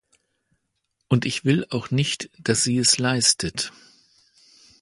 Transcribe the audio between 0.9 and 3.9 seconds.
Und ich will auch nicht, dass sie es leistet.